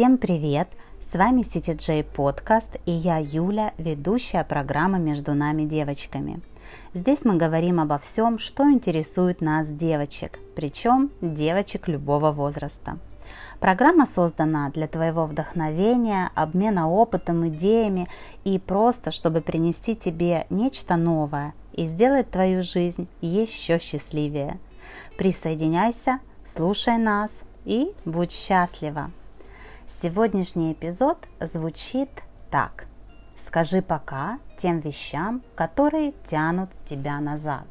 [0.00, 0.66] Всем привет!
[1.12, 6.40] С вами CTJ подкаст и я Юля, ведущая программы «Между нами девочками».
[6.94, 12.96] Здесь мы говорим обо всем, что интересует нас девочек, причем девочек любого возраста.
[13.58, 18.08] Программа создана для твоего вдохновения, обмена опытом, идеями
[18.42, 24.58] и просто, чтобы принести тебе нечто новое и сделать твою жизнь еще счастливее.
[25.18, 27.30] Присоединяйся, слушай нас
[27.66, 29.10] и будь счастлива!
[30.02, 32.08] Сегодняшний эпизод звучит
[32.50, 32.86] так.
[33.36, 37.66] Скажи пока тем вещам, которые тянут тебя назад.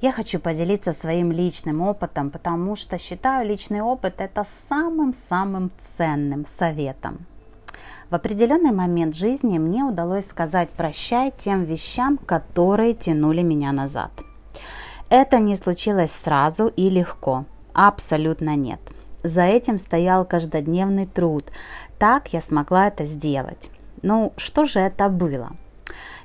[0.00, 7.26] Я хочу поделиться своим личным опытом, потому что считаю личный опыт это самым-самым ценным советом.
[8.08, 14.12] В определенный момент жизни мне удалось сказать прощай тем вещам, которые тянули меня назад.
[15.08, 18.78] Это не случилось сразу и легко, абсолютно нет.
[19.24, 21.50] За этим стоял каждодневный труд.
[21.98, 23.70] Так я смогла это сделать.
[24.02, 25.52] Ну, что же это было?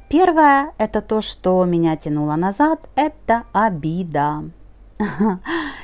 [0.09, 4.49] Первое– это то, что меня тянуло назад, это обида.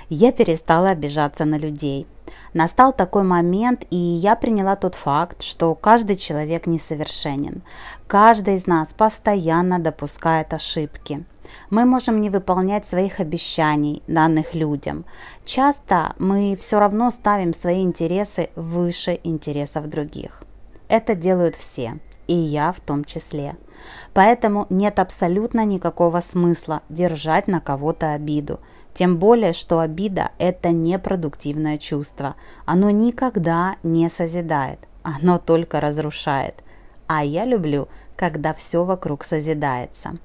[0.10, 2.06] Я перестала обижаться на людей.
[2.54, 7.64] Настал такой момент, и я приняла тот факт, что каждый человек несовершенен.
[8.08, 11.26] Каждый из нас постоянно допускает ошибки.
[11.70, 15.06] Мы можем не выполнять своих обещаний, данных людям.
[15.46, 20.44] Часто мы все равно ставим свои интересы выше интересов других.
[20.88, 23.56] Это делают все, и я в том числе.
[24.14, 28.60] Поэтому нет абсолютно никакого смысла держать на кого-то обиду.
[28.94, 32.36] Тем более, что обида– это непродуктивное чувство.
[32.66, 36.56] Оно никогда не созидает, оно только разрушает.
[37.08, 40.18] А я люблю, когда все вокруг созидается.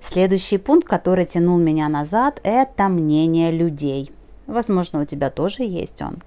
[0.00, 4.12] Следующий пункт, который тянул меня назад, это мнение людей.
[4.46, 6.22] Возможно, у тебя тоже есть он.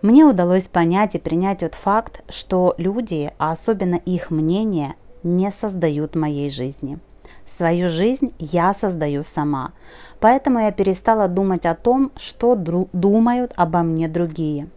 [0.00, 6.16] Мне удалось понять и принять тот факт, что люди, а особенно их мнение, не создают
[6.16, 6.98] моей жизни.
[7.46, 9.72] Свою жизнь я создаю сама,
[10.20, 14.68] поэтому я перестала думать о том, что думают обо мне другие.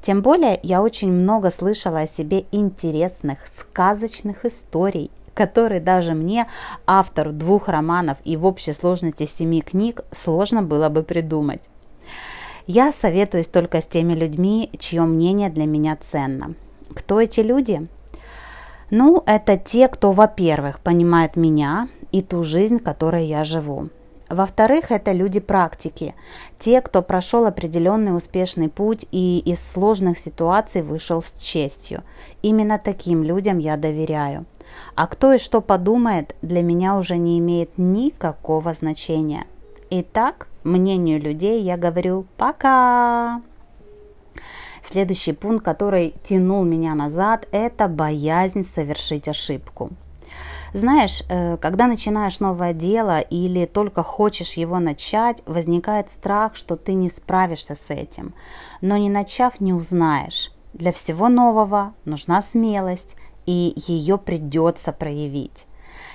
[0.00, 6.46] Тем более я очень много слышала о себе интересных, сказочных историй который даже мне,
[6.86, 11.60] автору двух романов и в общей сложности семи книг, сложно было бы придумать.
[12.66, 16.54] Я советуюсь только с теми людьми, чье мнение для меня ценно.
[16.94, 17.86] Кто эти люди?
[18.90, 23.88] Ну, это те, кто, во-первых, понимает меня и ту жизнь, которой я живу.
[24.30, 26.14] Во-вторых, это люди практики,
[26.58, 32.02] те, кто прошел определенный успешный путь и из сложных ситуаций вышел с честью.
[32.40, 34.46] Именно таким людям я доверяю.
[34.94, 39.46] А кто и что подумает, для меня уже не имеет никакого значения.
[39.90, 43.42] Итак, мнению людей я говорю «пока».
[44.88, 49.90] Следующий пункт, который тянул меня назад, это боязнь совершить ошибку.
[50.74, 56.94] Знаешь, э, когда начинаешь новое дело или только хочешь его начать, возникает страх, что ты
[56.94, 58.34] не справишься с этим.
[58.80, 60.50] Но не начав, не узнаешь.
[60.72, 63.14] Для всего нового нужна смелость,
[63.46, 65.66] и ее придется проявить.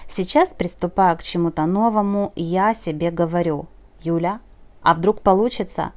[0.10, 3.68] Сейчас, приступая к чему-то новому, я себе говорю,
[4.02, 4.40] Юля,
[4.82, 5.94] а вдруг получится?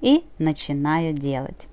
[0.00, 1.68] И начинаю делать.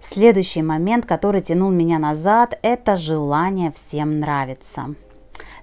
[0.00, 4.94] Следующий момент, который тянул меня назад, это желание всем нравиться.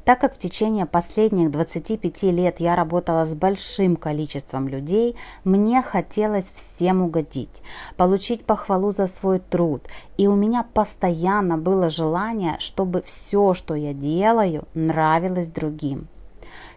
[0.06, 6.52] Так как в течение последних 25 лет я работала с большим количеством людей, мне хотелось
[6.54, 7.64] всем угодить,
[7.98, 9.82] получить похвалу за свой труд.
[10.18, 16.08] И у меня постоянно было желание, чтобы все, что я делаю, нравилось другим.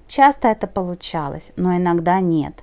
[0.06, 2.54] Часто это получалось, но иногда нет.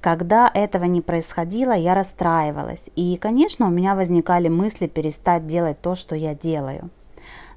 [0.00, 2.90] Когда этого не происходило, я расстраивалась.
[2.94, 6.90] И, конечно, у меня возникали мысли перестать делать то, что я делаю.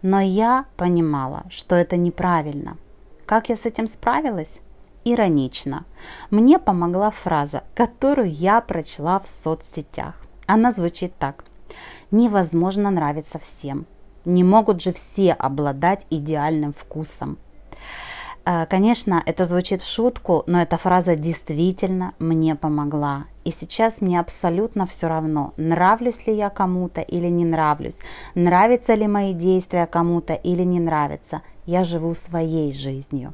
[0.06, 2.78] Но я понимала, что это неправильно.
[3.26, 4.62] Как я с этим справилась?
[5.04, 5.84] Иронично.
[6.30, 10.14] Мне помогла фраза, которую я прочла в соцсетях.
[10.46, 11.44] Она звучит так.
[12.12, 13.88] Невозможно нравиться всем.
[14.26, 17.40] Не могут же все обладать идеальным вкусом.
[18.46, 23.26] Э, конечно, это звучит в шутку, но эта фраза действительно мне помогла.
[23.44, 28.00] И сейчас мне абсолютно все равно, нравлюсь ли я кому-то или не нравлюсь,
[28.36, 31.42] нравятся ли мои действия кому-то или не нравятся.
[31.66, 33.34] Я живу своей жизнью.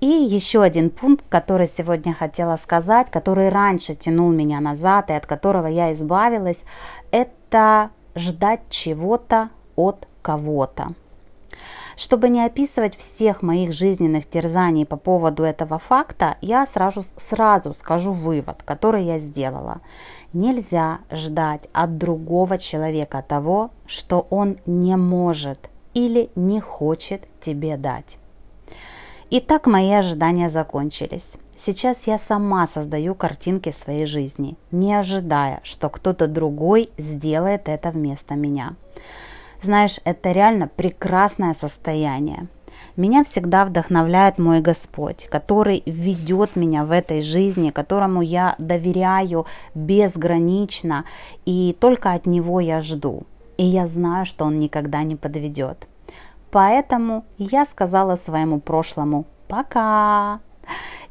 [0.00, 5.26] И еще один пункт, который сегодня хотела сказать, который раньше тянул меня назад и от
[5.26, 6.64] которого я избавилась,
[7.10, 10.94] это ждать чего-то от кого-то.
[11.96, 18.12] Чтобы не описывать всех моих жизненных терзаний по поводу этого факта, я сразу, сразу скажу
[18.12, 19.80] вывод, который я сделала.
[20.34, 28.18] Нельзя ждать от другого человека того, что он не может или не хочет тебе дать.
[29.30, 31.28] Итак, мои ожидания закончились.
[31.56, 38.34] Сейчас я сама создаю картинки своей жизни, не ожидая, что кто-то другой сделает это вместо
[38.34, 38.76] меня.
[39.62, 42.48] Знаешь, это реально прекрасное состояние.
[42.96, 51.04] Меня всегда вдохновляет мой Господь, который ведет меня в этой жизни, которому я доверяю безгранично,
[51.44, 53.24] и только от Него я жду.
[53.58, 55.86] И я знаю, что Он никогда не подведет.
[56.50, 60.40] Поэтому я сказала своему прошлому «пока».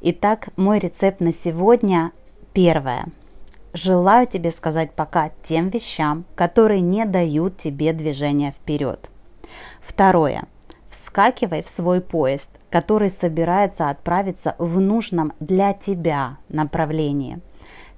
[0.02, 2.12] Итак, мой рецепт на сегодня
[2.54, 3.06] первое.
[3.76, 9.10] Желаю тебе сказать пока тем вещам, которые не дают тебе движения вперед.
[9.82, 10.46] Второе.
[10.90, 17.40] Вскакивай в свой поезд, который собирается отправиться в нужном для тебя направлении.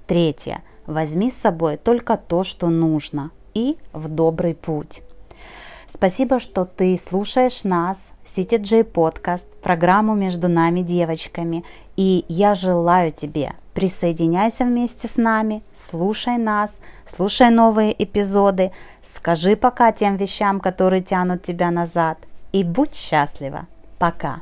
[0.08, 0.64] Третье.
[0.86, 5.02] Возьми с собой только то, что нужно, и в добрый путь.
[5.86, 11.64] Спасибо, что ты слушаешь нас, CTJ Podcast, программу «Между нами девочками».
[11.96, 18.72] И я желаю тебе Присоединяйся вместе с нами, слушай нас, слушай новые эпизоды,
[19.14, 22.18] скажи пока тем вещам, которые тянут тебя назад,
[22.50, 23.68] и будь счастлива.
[24.00, 24.40] Пока.